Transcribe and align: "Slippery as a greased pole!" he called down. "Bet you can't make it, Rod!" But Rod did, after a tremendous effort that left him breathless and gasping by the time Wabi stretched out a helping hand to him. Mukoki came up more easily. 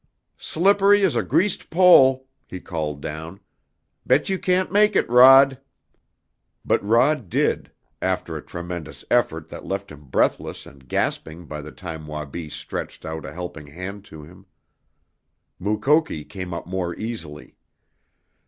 "Slippery 0.39 1.03
as 1.05 1.15
a 1.15 1.21
greased 1.21 1.69
pole!" 1.69 2.25
he 2.47 2.59
called 2.59 3.01
down. 3.03 3.39
"Bet 4.03 4.29
you 4.29 4.39
can't 4.39 4.71
make 4.71 4.95
it, 4.95 5.07
Rod!" 5.07 5.59
But 6.65 6.83
Rod 6.83 7.29
did, 7.29 7.69
after 8.01 8.35
a 8.35 8.41
tremendous 8.41 9.05
effort 9.11 9.49
that 9.49 9.63
left 9.63 9.91
him 9.91 10.05
breathless 10.05 10.65
and 10.65 10.87
gasping 10.87 11.45
by 11.45 11.61
the 11.61 11.71
time 11.71 12.07
Wabi 12.07 12.49
stretched 12.49 13.05
out 13.05 13.27
a 13.27 13.31
helping 13.31 13.67
hand 13.67 14.03
to 14.05 14.23
him. 14.23 14.47
Mukoki 15.59 16.23
came 16.25 16.51
up 16.51 16.65
more 16.65 16.95
easily. 16.95 17.55